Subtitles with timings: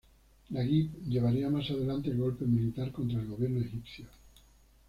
[0.49, 4.07] Naguib llevaría más adelante el golpe militar contra el gobierno egipcio.